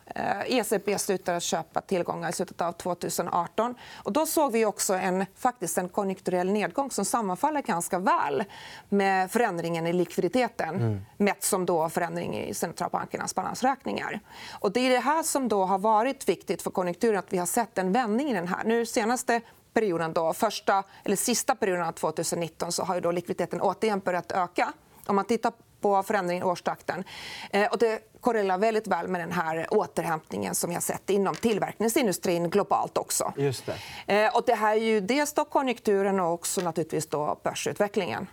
ECB 0.45 0.91
eh, 0.91 0.95
e 0.95 0.99
slutade 0.99 1.39
köpa 1.39 1.81
tillgångar 1.81 2.29
i 2.29 2.33
slutet 2.33 2.61
av 2.61 2.71
2018. 2.71 3.75
Och 4.03 4.11
då 4.11 4.25
såg 4.25 4.51
vi 4.51 4.65
också 4.65 4.93
en, 4.93 5.25
faktiskt 5.35 5.77
en 5.77 5.89
konjunkturell 5.89 6.51
nedgång 6.51 6.91
som 6.91 7.05
sammanfaller 7.05 7.61
ganska 7.61 7.99
väl 7.99 8.43
med 8.89 9.31
förändringen 9.31 9.87
i 9.87 9.93
likviditeten 9.93 10.75
mm. 10.75 11.01
mätt 11.17 11.43
som 11.43 11.65
då 11.65 11.89
förändring 11.89 12.37
i 12.37 12.53
centralbankernas 12.53 13.35
balansräkningar. 13.35 14.19
Och 14.59 14.71
det 14.71 14.79
är 14.79 14.89
det 14.89 14.99
här 14.99 15.23
som 15.23 15.47
då 15.47 15.65
har 15.65 15.79
varit 15.79 16.29
viktigt 16.29 16.61
för 16.61 16.71
konjunkturen 16.71 17.19
att 17.19 17.33
vi 17.33 17.37
har 17.37 17.45
sett 17.45 17.77
en 17.77 17.91
vändning 17.91 18.31
i 18.31 18.33
den 18.33 18.47
här. 18.47 18.66
Nu 18.67 18.85
senaste 18.85 19.41
perioden, 19.73 20.13
då, 20.13 20.33
första, 20.33 20.83
eller 21.03 21.15
sista 21.15 21.55
perioden 21.55 21.85
av 21.85 21.91
2019 21.91 22.71
så 22.71 22.83
har 22.83 23.01
då 23.01 23.11
likviditeten 23.11 23.61
återigen 23.61 23.99
börjat 23.99 24.31
öka. 24.31 24.73
Om 25.05 25.15
man 25.15 25.25
tittar 25.25 25.53
på 25.81 26.03
förändringen 26.03 26.43
i 26.43 26.45
årstakten. 26.45 27.03
Eh, 27.51 27.71
och 27.71 27.77
det 27.77 27.99
korrelerar 28.21 28.57
väldigt 28.57 28.87
väl 28.87 29.07
med 29.07 29.21
den 29.21 29.31
här 29.31 29.67
återhämtningen 29.69 30.55
som 30.55 30.69
vi 30.69 30.73
har 30.73 30.81
sett 30.81 31.09
inom 31.09 31.35
tillverkningsindustrin 31.35 32.49
globalt. 32.49 32.97
också. 32.97 33.33
Just 33.37 33.65
det. 33.65 34.25
Eh, 34.25 34.35
och 34.35 34.43
det 34.45 34.55
här 34.55 34.75
är 34.75 34.81
ju 34.81 35.01
dels 35.01 35.33
då 35.33 35.45
konjunkturen 35.45 36.19
och 36.19 36.33
också 36.33 36.61
naturligtvis 36.61 37.07
då 37.07 37.39
börsutvecklingen. 37.43 38.27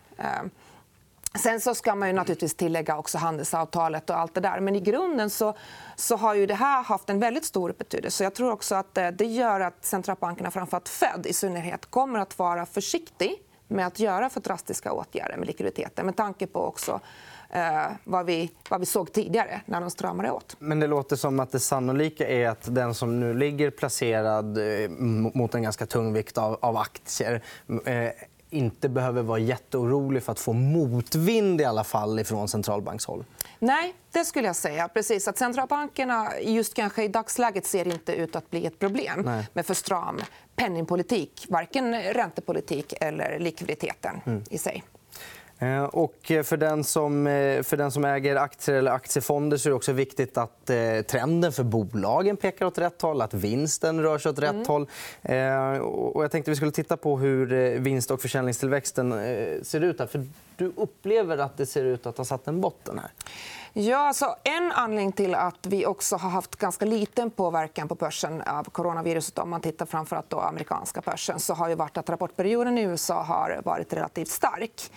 Sen 1.39 1.61
så 1.61 1.75
ska 1.75 1.95
man 1.95 2.09
ju 2.09 2.15
naturligtvis 2.15 2.55
tillägga 2.55 2.99
också 2.99 3.19
handelsavtalet 3.19 4.11
och 4.11 4.19
allt 4.19 4.35
det 4.35 4.41
där. 4.41 4.61
Men 4.61 4.77
i 4.77 4.81
grunden 4.81 5.31
så, 5.31 5.55
så 5.97 6.17
har 6.17 6.35
ju 6.35 6.47
det 6.47 6.55
här 6.55 6.83
haft 6.83 7.11
en 7.11 7.21
väldigt 7.21 7.45
stor 7.45 7.75
betydelse. 7.79 8.25
Jag 8.25 8.35
tror 8.35 8.53
också 8.53 8.75
att 8.75 8.99
eh, 8.99 9.09
det 9.09 9.25
gör 9.25 9.61
att 9.61 9.85
centralbankerna, 9.85 10.51
framförallt 10.51 10.89
Fed 10.89 11.27
i 11.27 11.33
synnerhet, 11.33 11.87
kommer 11.87 12.19
att 12.19 12.39
vara 12.39 12.67
försiktig 12.67 13.43
med 13.69 13.87
att 13.87 13.99
göra 13.99 14.31
för 14.31 14.41
drastiska 14.41 14.93
åtgärder 14.93 15.37
med 15.37 15.47
likviditeten 15.47 16.07
med 16.07 16.17
tanke 16.17 16.47
på 16.47 16.61
också 16.61 17.01
eh, 17.51 17.85
vad, 18.05 18.27
vi, 18.27 18.51
vad 18.69 18.81
vi 18.81 18.87
såg 18.87 19.13
tidigare 19.13 19.61
när 19.67 19.81
de 19.81 19.91
stramade 19.91 20.31
åt. 20.31 20.57
Men 20.59 20.81
det 20.81 20.87
låter 20.87 21.17
som 21.17 21.41
att 21.41 21.53
det 21.53 21.61
sannolika 21.61 22.29
är 22.29 22.49
att 22.49 22.75
den 22.75 22.95
som 22.95 23.21
nu 23.21 23.35
ligger 23.35 23.71
placerad 23.71 24.59
eh, 24.59 24.91
mot 25.35 25.55
en 25.55 25.63
ganska 25.63 25.87
tung 25.87 26.13
vikt 26.13 26.39
av, 26.39 26.59
av 26.61 26.77
aktier 26.77 27.43
eh, 27.85 28.09
inte 28.55 28.89
behöver 28.89 29.23
vara 29.23 29.39
jätteorolig 29.39 30.23
för 30.23 30.33
att 30.33 30.41
få 30.41 30.53
motvind 30.53 31.61
i 31.61 31.65
alla 31.65 31.85
fall 31.85 32.25
från 32.25 32.49
centralbankshåll? 32.49 33.25
Nej, 33.59 33.95
det 34.13 34.25
skulle 34.25 34.47
jag 34.47 34.57
säga. 34.57 34.89
Precis, 34.89 35.29
att 35.29 35.39
centralbankerna 35.39 36.41
just 36.41 36.75
kanske 36.75 37.05
i 37.05 37.09
dagsläget 37.09 37.67
ser 37.67 37.89
inte 37.89 38.13
ut 38.13 38.37
att 38.37 38.51
bli 38.51 38.67
ett 38.67 38.79
problem 38.79 39.23
Nej. 39.25 39.49
med 39.53 39.67
för 39.67 39.75
stram 39.75 40.21
penningpolitik. 40.57 41.47
Varken 41.49 42.03
räntepolitik 42.03 42.95
eller 43.01 43.39
likviditeten 43.39 44.21
mm. 44.27 44.43
i 44.51 44.59
sig. 44.59 44.85
Eh, 45.59 45.85
och 45.85 46.33
för 46.45 46.57
den, 46.57 46.85
som, 46.85 47.27
eh, 47.27 47.63
för 47.63 47.77
den 47.77 47.91
som 47.91 48.05
äger 48.05 48.37
aktier 48.37 48.77
eller 48.77 48.91
aktiefonder 48.91 49.57
så 49.57 49.69
är 49.69 49.71
det 49.71 49.77
också 49.77 49.93
viktigt 49.93 50.39
att 50.39 50.71
eh, 50.71 51.01
trenden 51.01 51.53
för 51.53 51.65
bolagen 51.65 52.37
pekar 52.37 52.67
åt 52.67 52.79
rätt 52.79 53.03
håll, 53.03 53.21
att 53.21 53.35
vinsten 53.35 54.03
rör 54.03 54.19
sig 54.19 54.31
åt 54.31 54.39
rätt 54.39 54.51
mm. 54.51 54.67
håll. 54.67 54.87
Och 56.13 56.25
jag 56.25 56.31
tänkte 56.31 56.51
vi 56.51 56.57
skulle 56.57 56.71
titta 56.71 56.97
på 56.97 57.19
hur 57.19 57.79
vinst 57.79 58.11
och 58.11 58.21
försäljningstillväxten 58.21 59.13
ser 59.63 59.81
ut. 59.81 59.99
Här. 59.99 60.07
För 60.07 60.27
du 60.57 60.73
upplever 60.77 61.39
att 61.39 61.57
det 61.57 61.67
ser 61.67 61.85
ut 61.85 62.07
att 62.07 62.19
ha 62.19 62.25
satt 62.25 62.49
en 62.49 62.61
botten 62.61 62.99
här. 62.99 63.11
Ja, 63.77 63.99
alltså, 63.99 64.37
en 64.45 64.73
anledning 64.73 65.13
till 65.13 65.35
att 65.35 65.67
vi 65.67 65.87
också 65.87 66.17
har 66.17 66.31
haft 66.31 66.57
ganska 66.57 66.85
liten 66.85 67.31
påverkan 67.31 67.89
på 67.89 67.95
börsen 67.95 68.43
av 68.43 68.65
coronaviruset 68.65 69.39
om 69.39 69.51
man 69.51 69.61
tittar 69.61 69.87
framförallt 69.87 70.29
på 70.29 70.41
amerikanska 70.41 71.01
börsen 71.01 71.41
så 71.41 71.55
har 71.55 71.69
ju 71.69 71.75
varit 71.75 71.97
att 71.97 72.11
rapportperioden 72.11 72.79
i 72.79 72.83
USA 72.83 73.23
har 73.23 73.61
varit 73.65 73.93
relativt 73.93 74.29
stark. 74.29 74.93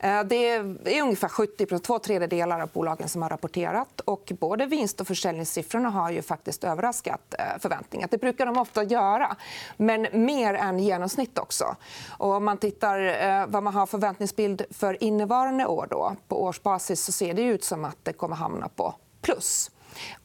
Eh, 0.00 0.24
det 0.24 0.48
är 0.48 1.02
ungefär 1.02 1.28
70 1.28 1.78
två 1.78 1.98
tredjedelar 1.98 2.60
av 2.60 2.68
bolagen 2.68 3.08
som 3.08 3.22
har 3.22 3.28
rapporterat. 3.28 4.00
och 4.00 4.32
Både 4.40 4.66
vinst 4.66 5.00
och 5.00 5.06
försäljningssiffrorna 5.06 5.90
har 5.90 6.10
ju 6.10 6.22
faktiskt 6.22 6.64
överraskat 6.64 7.34
eh, 7.38 7.44
förväntningarna. 7.58 8.08
Det 8.10 8.18
brukar 8.18 8.46
de 8.46 8.58
ofta 8.58 8.82
göra, 8.82 9.36
men 9.76 10.06
mer 10.12 10.54
än 10.54 10.78
genomsnitt 10.78 11.38
också. 11.38 11.76
Och 12.18 12.30
om 12.30 12.44
man 12.44 12.58
tittar 12.58 12.98
eh, 13.00 13.46
vad 13.46 13.62
man 13.62 13.74
har 13.74 13.86
förväntningsbild 13.86 14.62
för 14.70 15.02
innevarande 15.02 15.66
år 15.66 15.86
då, 15.90 16.16
på 16.28 16.42
årsbasis 16.42 17.04
så 17.04 17.12
ser 17.12 17.34
det 17.34 17.42
ut 17.42 17.64
som 17.64 17.84
att 17.84 18.13
kommer 18.14 18.36
hamna 18.36 18.68
på 18.68 18.94
plus 19.22 19.70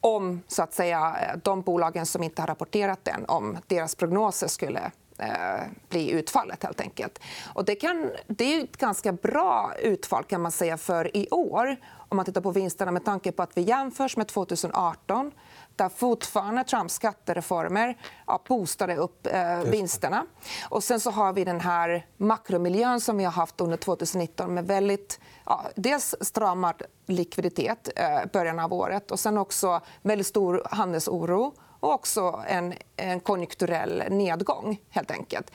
om 0.00 0.42
så 0.48 0.62
att 0.62 0.74
säga, 0.74 1.16
eh, 1.22 1.38
de 1.42 1.62
bolagen 1.62 2.06
som 2.06 2.22
inte 2.22 2.42
har 2.42 2.46
rapporterat 2.46 3.08
än 3.08 3.24
om 3.24 3.58
deras 3.66 3.94
prognoser 3.94 4.48
skulle 4.48 4.90
eh, 5.18 5.60
bli 5.88 6.10
utfallet. 6.10 6.62
helt 6.62 6.80
enkelt. 6.80 7.18
Och 7.54 7.64
det, 7.64 7.74
kan, 7.74 8.10
det 8.26 8.54
är 8.54 8.64
ett 8.64 8.76
ganska 8.76 9.12
bra 9.12 9.72
utfall 9.82 10.24
kan 10.24 10.40
man 10.40 10.52
säga 10.52 10.76
för 10.76 11.16
i 11.16 11.28
år 11.30 11.76
om 12.10 12.16
man 12.16 12.26
tittar 12.26 12.40
på 12.40 12.50
vinsterna 12.50 12.90
med 12.90 13.04
tanke 13.04 13.32
på 13.32 13.42
att 13.42 13.56
vi 13.56 13.62
jämförs 13.62 14.16
med 14.16 14.28
2018 14.28 15.32
där 15.76 15.88
fortfarande 15.88 16.64
Trumps 16.64 16.94
skattereformer 16.94 17.98
ja, 18.26 18.42
boostade 18.48 18.96
upp 18.96 19.26
eh, 19.26 19.60
vinsterna. 19.60 20.26
Och 20.68 20.84
sen 20.84 21.00
så 21.00 21.10
har 21.10 21.32
vi 21.32 21.44
den 21.44 21.60
här 21.60 22.06
makromiljön 22.16 23.00
som 23.00 23.16
vi 23.16 23.24
har 23.24 23.32
haft 23.32 23.60
under 23.60 23.76
2019 23.76 24.54
med 24.54 24.66
väldigt 24.66 25.20
ja, 25.46 25.64
dels 25.76 26.14
stramad 26.20 26.82
likviditet 27.06 27.88
i 27.88 28.00
eh, 28.00 28.20
början 28.32 28.58
av 28.58 28.72
året 28.72 29.10
och 29.10 29.20
sen 29.20 29.38
också 29.38 29.80
väldigt 30.02 30.26
stor 30.26 30.62
handelsoro 30.70 31.54
och 31.80 31.92
också 31.92 32.42
en, 32.46 32.74
en 32.96 33.20
konjunkturell 33.20 34.04
nedgång. 34.10 34.80
helt 34.90 35.10
enkelt. 35.10 35.50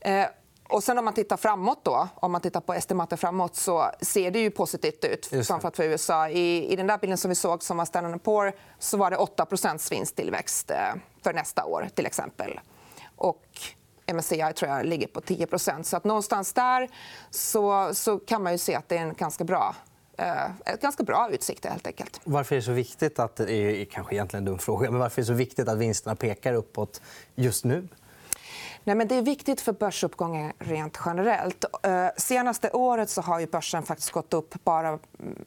Eh, 0.00 0.26
och 0.74 0.84
sen 0.84 0.98
om 0.98 1.04
man 1.04 1.14
tittar 1.14 1.36
framåt, 1.36 1.78
då, 1.82 2.08
om 2.14 2.32
man 2.32 2.40
tittar 2.40 2.60
på 2.60 2.74
estimater 2.74 3.16
framåt 3.16 3.56
så 3.56 3.90
ser 4.00 4.30
det 4.30 4.38
ju 4.38 4.50
positivt 4.50 5.04
ut, 5.04 5.26
framförallt 5.26 5.76
för 5.76 5.84
USA. 5.84 6.28
I, 6.28 6.72
I 6.72 6.76
den 6.76 6.86
där 6.86 6.98
bilden 6.98 7.18
som 7.18 7.28
vi 7.28 7.34
såg, 7.34 7.62
som 7.62 7.76
var 7.76 7.84
Standard 7.84 8.22
Poor, 8.22 8.52
så 8.78 8.96
var 8.96 9.10
det 9.10 9.16
8 9.16 9.46
vinsttillväxt 9.90 10.70
eh, 10.70 10.76
för 11.22 11.32
nästa 11.32 11.64
år. 11.64 11.88
till 11.94 12.06
exempel. 12.06 12.60
Och 13.16 13.44
MSCI 14.12 14.52
tror 14.56 14.70
jag 14.70 14.86
ligger 14.86 15.06
på 15.06 15.20
10% 15.20 15.82
så 15.82 15.96
att 15.96 16.04
Någonstans 16.04 16.52
där 16.52 16.88
så, 17.30 17.94
så 17.94 18.18
kan 18.18 18.42
man 18.42 18.52
ju 18.52 18.58
se 18.58 18.74
att 18.74 18.88
det 18.88 18.96
är 18.96 19.02
en 19.02 19.14
ganska 19.14 19.44
bra 19.44 19.74
eh, 20.18 20.76
ganska 20.80 21.02
bra 21.02 21.30
utsikter. 21.30 21.70
Helt 21.70 21.86
enkelt. 21.86 22.20
Varför 22.24 22.54
är 22.54 22.60
det 22.60 22.64
så 22.64 22.72
viktigt 22.72 23.18
att... 23.18 23.36
Det 23.36 23.52
är 23.52 23.84
kanske 23.84 24.14
egentligen 24.14 24.40
en 24.40 24.52
dum 24.52 24.58
fråga, 24.58 24.90
men 24.90 25.00
varför 25.00 25.20
är 25.20 25.22
det 25.22 25.26
så 25.26 25.32
viktigt 25.32 25.68
att 25.68 25.78
vinsterna 25.78 26.16
pekar 26.16 26.52
uppåt 26.54 27.00
just 27.34 27.64
nu? 27.64 27.88
Nej, 28.84 28.96
men 28.96 29.08
det 29.08 29.14
är 29.14 29.22
viktigt 29.22 29.60
för 29.60 29.72
börsuppgången 29.72 30.52
rent 30.58 30.98
generellt. 31.06 31.64
Eh, 31.82 32.06
senaste 32.16 32.70
året 32.70 33.10
så 33.10 33.20
har 33.20 33.40
ju 33.40 33.46
börsen 33.46 33.82
faktiskt 33.82 34.10
gått 34.10 34.34
upp 34.34 34.64
bara 34.64 34.98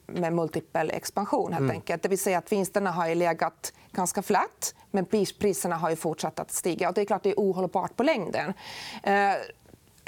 med 0.08 0.34
multipel 0.34 0.90
expansion. 0.90 1.54
Helt 1.54 1.62
mm. 1.62 1.76
enkelt. 1.76 2.04
Det 2.04 2.10
vill 2.10 2.20
säga 2.20 2.38
att 2.38 2.52
vinsterna 2.52 2.92
har 2.92 3.16
legat 3.16 3.74
ganska 3.92 4.22
flat 4.22 4.76
men 4.92 5.06
priserna 5.40 5.76
har 5.76 5.90
ju 5.90 5.96
fortsatt 5.96 6.40
att 6.40 6.52
stiga. 6.52 6.90
Och 6.90 6.94
det 6.94 7.02
är 7.02 7.06
klart 7.06 7.24
det 7.24 7.30
är 7.30 7.36
ohållbart 7.38 7.96
på 7.96 8.04
längden. 8.04 8.54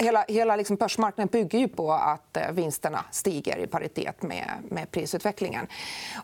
Hela, 0.01 0.25
hela 0.27 0.56
liksom 0.56 0.75
börsmarknaden 0.75 1.29
bygger 1.32 1.60
ju 1.60 1.68
på 1.68 1.94
att 1.94 2.38
eh, 2.38 2.51
vinsterna 2.51 3.06
stiger 3.12 3.58
i 3.58 3.68
paritet 3.68 4.24
med, 4.24 4.50
med 4.70 4.91
prisutvecklingen. 4.91 5.68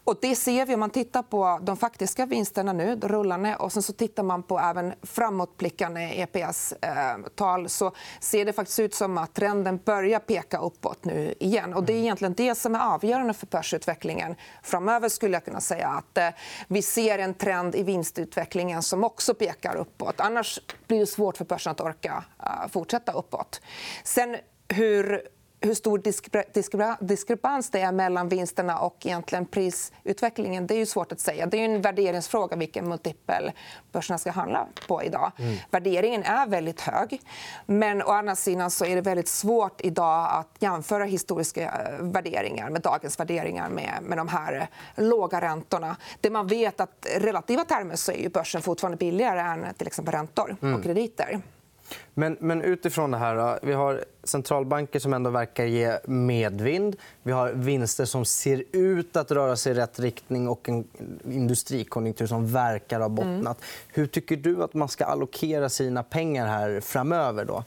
Och 0.03 0.17
det 0.21 0.35
ser 0.35 0.65
vi 0.65 0.73
om 0.73 0.79
man 0.79 0.89
tittar 0.89 1.23
på 1.23 1.59
de 1.61 1.77
faktiska 1.77 2.25
vinsterna 2.25 2.73
nu, 2.73 2.99
rullande 3.03 3.55
och 3.55 3.73
sen 3.73 3.83
så 3.83 3.93
tittar 3.93 4.23
man 4.23 4.43
på 4.43 4.59
även 4.59 4.93
framåtblickande 5.03 6.01
EPS-tal 6.01 7.61
eh, 7.61 7.67
så 7.67 7.91
ser 8.19 8.45
det 8.45 8.53
faktiskt 8.53 8.79
ut 8.79 8.95
som 8.95 9.17
att 9.17 9.33
trenden 9.33 9.79
börjar 9.85 10.19
peka 10.19 10.57
uppåt 10.57 11.05
nu 11.05 11.33
igen. 11.39 11.73
Och 11.73 11.83
det 11.83 11.93
är 11.93 11.97
egentligen 11.97 12.33
det 12.33 12.55
som 12.55 12.75
är 12.75 12.93
avgörande 12.93 13.33
för 13.33 13.47
börsutvecklingen 13.47 14.35
framöver. 14.63 15.09
skulle 15.09 15.33
jag 15.33 15.45
kunna 15.45 15.61
säga 15.61 15.87
att 15.87 16.17
eh, 16.17 16.29
Vi 16.67 16.81
ser 16.81 17.19
en 17.19 17.33
trend 17.33 17.75
i 17.75 17.83
vinstutvecklingen 17.83 18.81
som 18.81 19.03
också 19.03 19.33
pekar 19.33 19.75
uppåt. 19.75 20.19
Annars 20.19 20.59
blir 20.87 20.99
det 20.99 21.07
svårt 21.07 21.37
för 21.37 21.45
börsen 21.45 21.71
att 21.71 21.81
orka 21.81 22.23
fortsätta 22.69 23.11
uppåt. 23.11 23.61
Sen 24.03 24.37
hur 24.67 25.21
hur 25.65 25.73
stor 25.73 26.01
diskrepans 27.05 27.69
det 27.69 27.81
är 27.81 27.91
mellan 27.91 28.29
vinsterna 28.29 28.79
och 28.79 29.05
egentligen 29.05 29.45
prisutvecklingen 29.45 30.67
det 30.67 30.73
är 30.73 30.77
ju 30.77 30.85
svårt 30.85 31.11
att 31.11 31.19
säga. 31.19 31.45
Det 31.45 31.57
är 31.57 31.65
en 31.65 31.81
värderingsfråga 31.81 32.55
vilken 32.55 32.89
multipel 32.89 33.51
börserna 33.91 34.17
ska 34.17 34.31
handla 34.31 34.67
på 34.87 35.03
idag. 35.03 35.31
Mm. 35.37 35.55
Värderingen 35.71 36.23
är 36.23 36.47
väldigt 36.47 36.81
hög. 36.81 37.21
Men 37.65 38.01
å 38.01 38.11
andra 38.11 38.35
sidan 38.35 38.71
så 38.71 38.85
är 38.85 38.95
det 38.95 39.01
väldigt 39.01 39.27
svårt 39.27 39.81
idag 39.81 40.29
att 40.31 40.55
jämföra 40.59 41.03
historiska 41.03 41.61
eh, 41.61 42.05
värderingar 42.05 42.69
med 42.69 42.81
dagens 42.81 43.19
värderingar 43.19 43.69
med, 43.69 43.91
med 44.01 44.17
de 44.17 44.27
här 44.27 44.67
låga 44.95 45.41
räntorna. 45.41 45.95
Det 46.21 46.29
man 46.29 46.47
vet 46.47 46.79
att 46.79 47.07
relativa 47.17 47.63
termer 47.63 47.95
så 47.95 48.11
är 48.11 48.29
börsen 48.29 48.61
fortfarande 48.61 48.97
billigare 48.97 49.39
än 49.39 49.73
till 49.73 49.87
exempel 49.87 50.13
räntor 50.13 50.55
och 50.59 50.63
mm. 50.63 50.81
Men, 52.13 52.37
men 52.39 52.61
utifrån 52.61 53.11
det 53.11 53.17
här... 53.17 53.59
Vi 53.63 53.73
har 53.73 54.03
centralbanker 54.23 54.99
som 54.99 55.13
ändå 55.13 55.29
verkar 55.29 55.65
ge 55.65 55.97
medvind. 56.05 56.95
Vi 57.23 57.31
har 57.31 57.51
vinster 57.51 58.05
som 58.05 58.25
ser 58.25 58.63
ut 58.71 59.15
att 59.15 59.31
röra 59.31 59.55
sig 59.55 59.71
i 59.71 59.75
rätt 59.75 59.99
riktning 59.99 60.47
och 60.47 60.69
en 60.69 60.83
industrikonjunktur 61.23 62.27
som 62.27 62.47
verkar 62.51 62.99
ha 62.99 63.09
bottnat. 63.09 63.57
Mm. 63.57 63.69
Hur 63.87 64.07
tycker 64.07 64.35
du 64.35 64.63
att 64.63 64.73
man 64.73 64.89
ska 64.89 65.05
allokera 65.05 65.69
sina 65.69 66.03
pengar 66.03 66.47
här 66.47 66.79
framöver? 66.79 67.45
Då? 67.45 67.63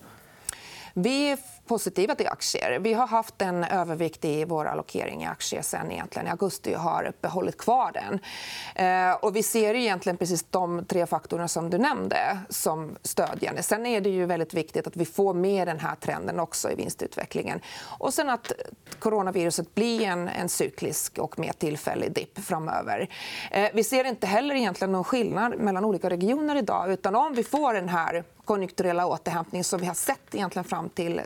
Vi 1.03 1.31
är 1.31 1.39
positiva 1.67 2.15
till 2.15 2.27
aktier. 2.27 2.79
Vi 2.79 2.93
har 2.93 3.07
haft 3.07 3.43
en 3.43 3.65
övervikt 3.65 4.25
i 4.25 4.45
vår 4.45 4.65
allokering 4.65 5.23
i 5.23 5.27
aktier 5.27 5.63
sen 5.63 5.93
egentligen 5.93 6.27
i 6.29 6.31
augusti 6.31 6.75
och 6.77 6.81
har 6.81 7.13
behållit 7.21 7.59
kvar 7.59 7.93
den. 7.93 8.21
Eh, 8.75 9.15
och 9.15 9.37
vi 9.37 9.43
ser 9.43 9.75
egentligen 9.75 10.17
precis 10.17 10.45
de 10.51 10.85
tre 10.85 11.07
faktorerna 11.07 11.49
som 11.49 11.71
du 11.71 11.79
nämnde 11.79 12.39
som 12.49 12.97
stödjande. 13.03 13.63
Sen 13.63 13.87
är 13.87 14.01
det 14.01 14.11
ju 14.11 14.27
väldigt 14.27 14.55
viktigt 14.55 14.87
att 14.87 14.97
vi 14.97 15.05
får 15.05 15.35
med 15.35 15.69
den 15.69 15.81
här 15.81 15.95
trenden 15.95 16.41
också 16.41 16.71
i 16.71 16.75
vinstutvecklingen. 16.75 17.61
Och 17.99 18.15
sen 18.15 18.31
att 18.31 18.53
coronaviruset 18.99 19.75
blir 19.75 20.03
en, 20.03 20.29
en 20.29 20.49
cyklisk 20.49 21.19
och 21.19 21.39
mer 21.39 21.53
tillfällig 21.53 22.13
dipp 22.13 22.39
framöver. 22.39 23.09
Eh, 23.51 23.69
vi 23.75 23.85
ser 23.85 24.05
inte 24.05 24.27
heller 24.27 24.55
egentligen 24.55 24.93
någon 24.93 25.05
skillnad 25.05 25.59
mellan 25.59 25.85
olika 25.85 26.11
regioner 26.11 26.57
idag. 26.57 26.93
utan 26.93 27.15
Om 27.17 27.35
vi 27.35 27.45
får 27.45 27.75
den 27.75 27.89
här 27.89 28.25
konjunkturella 28.49 29.07
återhämtning 29.07 29.65
som 29.65 29.81
vi 29.81 29.87
har 29.87 29.95
sett 29.95 30.35
egentligen 30.35 30.65
fram 30.65 30.89
till 30.89 31.21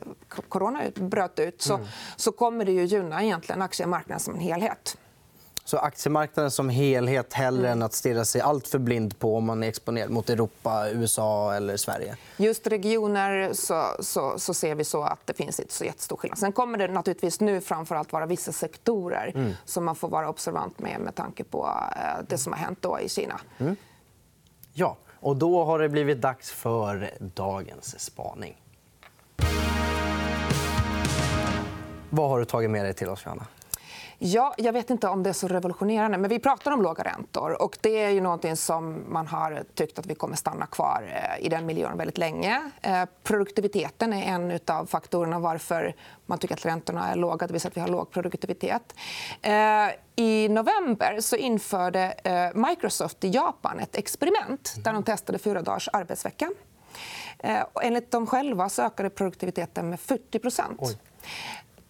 corona 0.48 0.82
bröt 0.94 1.38
ut 1.38 1.62
så, 1.62 1.74
mm. 1.74 1.86
så 2.16 2.32
kommer 2.32 2.64
det 2.64 2.72
ju 2.72 2.84
gynna 2.84 3.22
egentligen 3.22 3.62
aktiemarknaden 3.62 4.20
som 4.20 4.34
en 4.34 4.40
helhet. 4.40 4.96
Så 5.64 5.78
aktiemarknaden 5.78 6.50
som 6.50 6.68
helhet 6.68 7.32
hellre 7.32 7.66
mm. 7.68 7.72
än 7.72 7.82
att 7.82 7.92
stirra 7.92 8.24
sig 8.24 8.40
allt 8.40 8.68
för 8.68 8.78
blind 8.78 9.18
på 9.18 9.36
om 9.36 9.44
man 9.44 9.62
är 9.62 9.68
exponerad 9.68 10.10
mot 10.10 10.30
Europa, 10.30 10.90
USA 10.90 11.54
eller 11.54 11.76
Sverige? 11.76 12.16
Just 12.36 12.66
regioner 12.66 13.52
så, 13.52 13.84
så, 14.00 14.38
så 14.38 14.54
ser 14.54 14.74
vi 14.74 14.84
så 14.84 15.02
att 15.02 15.26
det 15.26 15.34
finns 15.34 15.60
inte 15.60 15.74
så 15.74 15.84
jättestor 15.84 16.16
skillnad. 16.16 16.38
Sen 16.38 16.52
kommer 16.52 16.78
det 16.78 16.88
naturligtvis 16.88 17.40
nu 17.40 17.60
framför 17.60 18.04
vara 18.10 18.26
vissa 18.26 18.52
sektorer 18.52 19.32
mm. 19.34 19.52
som 19.64 19.84
man 19.84 19.96
får 19.96 20.08
vara 20.08 20.28
observant 20.28 20.78
med 20.78 21.00
med 21.00 21.14
tanke 21.14 21.44
på 21.44 21.68
eh, 21.96 22.24
det 22.28 22.38
som 22.38 22.52
har 22.52 22.60
hänt 22.60 22.78
då 22.80 23.00
i 23.00 23.08
Kina. 23.08 23.40
Mm. 23.58 23.76
Ja. 24.72 24.96
Och 25.22 25.36
då 25.36 25.64
har 25.64 25.78
det 25.78 25.88
blivit 25.88 26.20
dags 26.20 26.50
för 26.50 27.10
dagens 27.18 28.00
spaning. 28.00 28.56
Vad 32.10 32.30
har 32.30 32.38
du 32.38 32.44
tagit 32.44 32.70
med 32.70 32.84
dig 32.84 32.94
till 32.94 33.08
oss, 33.08 33.22
Johanna? 33.24 33.46
Ja, 34.18 34.54
jag 34.58 34.72
vet 34.72 34.90
inte 34.90 35.08
om 35.08 35.22
det 35.22 35.28
är 35.28 35.34
så 35.34 35.48
revolutionerande. 35.48 36.18
Men 36.18 36.30
vi 36.30 36.38
pratar 36.38 36.70
om 36.70 36.82
låga 36.82 37.04
räntor. 37.04 37.62
och 37.62 37.78
Det 37.80 38.02
är 38.02 38.10
ju 38.10 38.20
någonting 38.20 38.56
som 38.56 39.04
man 39.08 39.26
har 39.26 39.64
tyckt 39.74 39.98
att 39.98 40.06
vi 40.06 40.14
kommer 40.14 40.36
stanna 40.36 40.66
kvar 40.66 41.04
eh, 41.38 41.46
i 41.46 41.48
den 41.48 41.66
miljön 41.66 41.98
väldigt 41.98 42.18
länge. 42.18 42.70
Eh, 42.82 43.04
produktiviteten 43.22 44.12
är 44.12 44.22
en 44.22 44.58
av 44.66 44.86
faktorerna 44.86 45.38
varför 45.38 45.94
man 46.26 46.38
tycker 46.38 46.54
att 46.54 46.66
räntorna 46.66 47.12
är 47.12 47.16
låga. 47.16 47.46
Det 47.46 47.52
vill 47.52 47.60
säga 47.60 47.70
att 47.70 47.76
vi 47.76 47.80
har 47.80 47.88
låg 47.88 48.10
produktivitet. 48.10 48.94
Eh, 49.42 49.52
I 50.16 50.48
november 50.48 51.20
så 51.20 51.36
införde 51.36 52.14
Microsoft 52.54 53.24
i 53.24 53.28
Japan 53.28 53.78
ett 53.78 53.96
experiment 53.96 54.74
där 54.84 54.92
de 54.92 55.02
testade 55.02 55.38
fyra 55.38 55.62
dagars 55.62 55.88
arbetsvecka. 55.92 56.50
Enligt 57.82 58.10
dem 58.10 58.26
själva 58.26 58.68
så 58.68 58.82
ökade 58.82 59.10
produktiviteten 59.10 59.90
med 59.90 60.00
40 60.00 60.40
Oj 60.78 60.98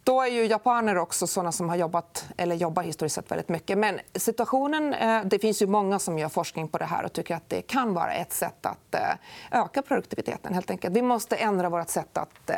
då 0.05 0.21
är 0.21 0.27
ju 0.27 0.47
japaner 0.47 0.99
också 0.99 1.27
såna 1.27 1.53
som 1.53 1.69
har 1.69 1.77
jobbat 1.77 2.27
eller 2.37 2.57
jobbar 2.57 2.83
historiskt 2.83 3.15
sett 3.15 3.31
väldigt 3.31 3.49
mycket. 3.49 3.79
Men 3.79 4.01
situationen, 4.15 4.95
eh, 4.95 5.25
det 5.25 5.39
finns 5.39 5.63
ju 5.63 5.67
många 5.67 5.99
som 5.99 6.19
gör 6.19 6.29
forskning 6.29 6.69
på 6.69 6.79
det 6.79 6.85
här 6.85 7.05
och 7.05 7.13
tycker 7.13 7.35
att 7.35 7.49
det 7.49 7.63
kan 7.63 7.95
vara 7.95 8.13
ett 8.13 8.33
sätt 8.33 8.67
att 8.67 8.95
eh, 8.95 9.61
öka 9.61 9.83
produktiviteten. 9.83 10.55
Helt 10.55 10.71
enkelt. 10.71 10.97
Vi 10.97 11.03
måste 11.03 11.37
ändra 11.37 11.69
vårt 11.69 11.89
sätt 11.89 12.17
att 12.19 12.51
eh, 12.51 12.57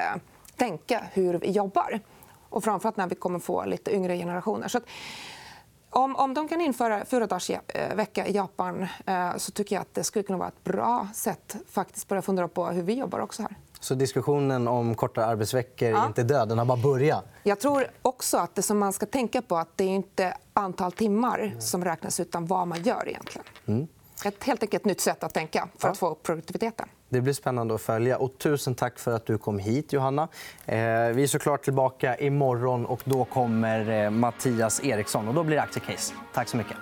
tänka 0.56 1.04
hur 1.12 1.34
vi 1.34 1.50
jobbar. 1.50 2.00
Och 2.48 2.64
framförallt 2.64 2.96
när 2.96 3.06
vi 3.06 3.14
kommer 3.14 3.38
få 3.38 3.64
lite 3.64 3.94
yngre 3.94 4.16
generationer. 4.16 4.68
Så 4.68 4.78
att, 4.78 4.84
om, 5.90 6.16
om 6.16 6.34
de 6.34 6.48
kan 6.48 6.60
införa 6.60 7.04
fyra 7.04 7.26
dagars 7.26 7.50
vecka 7.94 8.26
i 8.26 8.32
Japan 8.32 8.86
så 9.36 9.52
tycker 9.52 9.76
jag 9.76 9.80
att 9.80 9.94
det 9.94 10.04
skulle 10.04 10.22
kunna 10.22 10.38
vara 10.38 10.48
ett 10.48 10.64
bra 10.64 11.08
sätt 11.14 11.56
att 11.74 12.08
börja 12.08 12.22
fundera 12.22 12.48
på 12.48 12.66
hur 12.66 12.82
vi 12.82 12.94
jobbar 12.94 13.18
också 13.18 13.42
här. 13.42 13.56
Så 13.84 13.94
diskussionen 13.94 14.68
om 14.68 14.94
kortare 14.94 15.26
arbetsveckor 15.26 15.88
är 15.88 16.06
inte 16.06 16.22
död, 16.22 16.48
den 16.48 16.58
har 16.58 16.64
bara 16.64 16.78
börjat? 16.82 17.24
Jag 17.42 17.60
tror 17.60 17.86
också 18.02 18.36
att 18.36 18.54
det 18.54 18.62
som 18.62 18.78
man 18.78 18.92
ska 18.92 19.06
tänka 19.06 19.42
på 19.42 19.56
att 19.56 19.68
det 19.76 19.84
är 19.84 19.88
inte 19.88 20.36
antal 20.52 20.92
timmar 20.92 21.56
som 21.58 21.84
räknas 21.84 22.20
utan 22.20 22.46
vad 22.46 22.68
man 22.68 22.82
gör. 22.82 23.08
egentligen. 23.08 23.46
Mm. 23.66 23.88
Ett 24.24 24.44
helt 24.44 24.62
enkelt 24.62 24.84
nytt 24.84 25.00
sätt 25.00 25.24
att 25.24 25.34
tänka 25.34 25.68
för 25.78 25.88
att 25.88 25.98
få 25.98 26.10
upp 26.10 26.22
produktiviteten. 26.22 26.88
Det 27.08 27.20
blir 27.20 27.32
spännande 27.32 27.74
att 27.74 27.80
följa. 27.80 28.18
Och 28.18 28.38
tusen 28.38 28.74
tack 28.74 28.98
för 28.98 29.12
att 29.12 29.26
du 29.26 29.38
kom 29.38 29.58
hit, 29.58 29.92
Johanna. 29.92 30.28
Eh, 30.66 30.76
vi 31.14 31.22
är 31.22 31.26
såklart 31.26 31.64
tillbaka 31.64 32.16
imorgon. 32.16 32.86
och 32.86 33.00
Då 33.04 33.24
kommer 33.24 34.04
eh, 34.04 34.10
Mattias 34.10 34.84
Eriksson. 34.84 35.28
och 35.28 35.34
Då 35.34 35.42
blir 35.42 35.56
det 35.56 35.62
aktiecase. 35.62 36.14
Tack 36.34 36.48
så 36.48 36.56
mycket. 36.56 36.76